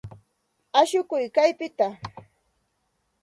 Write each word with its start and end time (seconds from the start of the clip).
Ashukuy 0.79 1.25
kaypita. 1.35 1.87